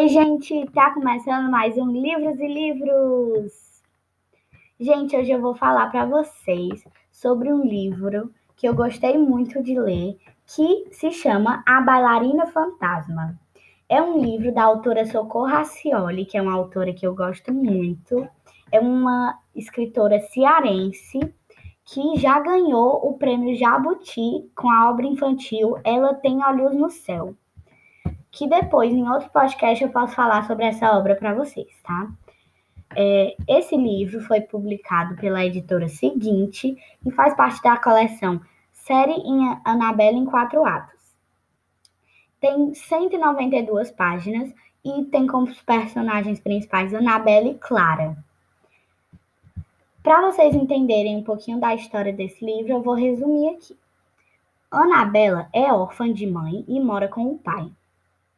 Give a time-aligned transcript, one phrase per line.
[0.00, 3.82] gente, tá começando mais um Livros e Livros.
[4.80, 9.78] Gente, hoje eu vou falar para vocês sobre um livro que eu gostei muito de
[9.78, 13.38] ler, que se chama A Bailarina Fantasma.
[13.86, 18.26] É um livro da autora Socorro Racioli, que é uma autora que eu gosto muito.
[18.72, 21.20] É uma escritora cearense
[21.84, 27.36] que já ganhou o prêmio Jabuti com a obra infantil Ela Tem Olhos no Céu
[28.32, 32.10] que depois, em outro podcast, eu posso falar sobre essa obra para vocês, tá?
[32.96, 38.40] É, esse livro foi publicado pela editora seguinte e faz parte da coleção
[38.72, 41.00] Série em Annabelle em Quatro Atos.
[42.40, 44.52] Tem 192 páginas
[44.84, 48.16] e tem como personagens principais Annabelle e Clara.
[50.02, 53.76] Para vocês entenderem um pouquinho da história desse livro, eu vou resumir aqui.
[54.70, 57.70] Anabela é órfã de mãe e mora com o pai.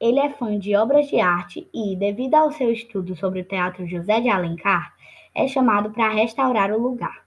[0.05, 3.87] Ele é fã de obras de arte e, devido ao seu estudo sobre o Teatro
[3.87, 4.93] José de Alencar,
[5.35, 7.25] é chamado para restaurar o lugar.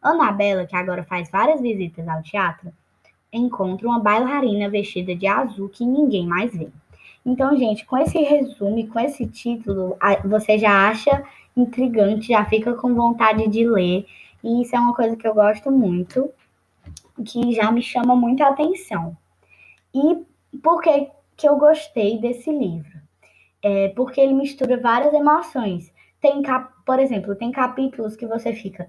[0.00, 2.72] Anabela, que agora faz várias visitas ao teatro,
[3.30, 6.70] encontra uma bailarina vestida de azul que ninguém mais vê.
[7.26, 11.22] Então, gente, com esse resumo, com esse título, você já acha
[11.54, 14.06] intrigante, já fica com vontade de ler.
[14.42, 16.30] E isso é uma coisa que eu gosto muito,
[17.26, 19.14] que já me chama muito a atenção.
[19.94, 20.24] E
[20.62, 22.98] por que que eu gostei desse livro.
[23.62, 25.92] É, porque ele mistura várias emoções.
[26.20, 26.72] Tem, cap...
[26.84, 28.88] por exemplo, tem capítulos que você fica,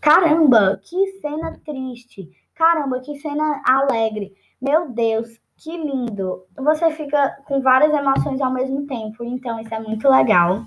[0.00, 6.44] caramba, que cena triste, caramba, que cena alegre, meu Deus, que lindo.
[6.56, 10.64] Você fica com várias emoções ao mesmo tempo, então isso é muito legal.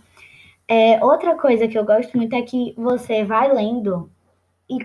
[0.67, 4.09] É, outra coisa que eu gosto muito é que você vai lendo
[4.69, 4.77] e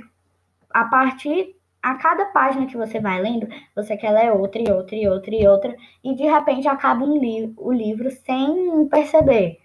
[0.71, 4.97] a partir a cada página que você vai lendo, você quer ler outra e outra
[4.97, 9.61] e outra e outra, e de repente acaba um li o livro sem perceber.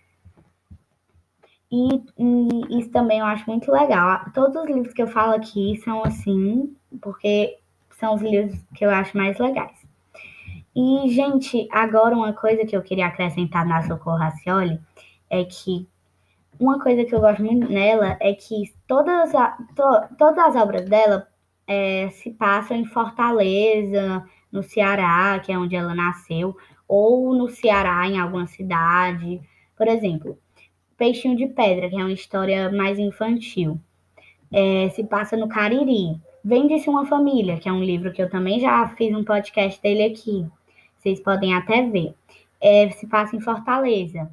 [1.72, 4.24] E, e, isso também eu acho muito legal.
[4.36, 7.58] Todos os livros que eu falo aqui são assim, porque
[8.00, 9.84] são os livros que eu acho mais legais.
[10.76, 14.80] E, gente, agora uma coisa que eu queria acrescentar na Socorro Racioli
[15.28, 15.88] é que
[16.60, 20.86] uma coisa que eu gosto muito nela é que todas, a, to, todas as obras
[20.88, 21.31] dela
[21.72, 28.06] é, se passam em Fortaleza, no Ceará, que é onde ela nasceu, ou no Ceará,
[28.06, 29.40] em alguma cidade.
[29.78, 30.38] Por exemplo,
[30.98, 33.80] Peixinho de Pedra, que é uma história mais infantil,
[34.52, 36.20] é, se passa no Cariri.
[36.44, 40.04] Vende-se uma Família, que é um livro que eu também já fiz um podcast dele
[40.04, 40.46] aqui.
[40.98, 42.14] Vocês podem até ver.
[42.60, 44.30] É, se passa em Fortaleza.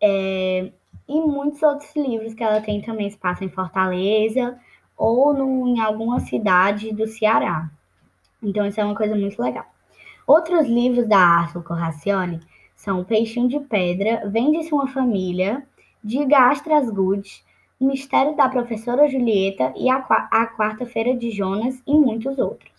[0.00, 0.72] É,
[1.06, 4.58] e muitos outros livros que ela tem também se passam em Fortaleza
[5.00, 7.70] ou no, em alguma cidade do Ceará.
[8.42, 9.64] Então, isso é uma coisa muito legal.
[10.26, 12.38] Outros livros da Arthur Corracione
[12.76, 15.66] são Peixinho de Pedra, Vende-se uma Família,
[16.04, 17.42] de Gastras Good,
[17.80, 19.96] O Mistério da Professora Julieta e A,
[20.30, 22.70] a Quarta-feira de Jonas e muitos outros.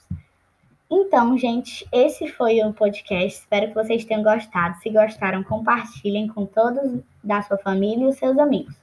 [0.90, 3.40] Então, gente, esse foi o podcast.
[3.40, 4.78] Espero que vocês tenham gostado.
[4.80, 8.76] Se gostaram, compartilhem com todos da sua família e os seus amigos.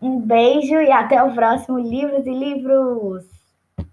[0.00, 3.37] Um beijo e até o próximo Livros e Livros!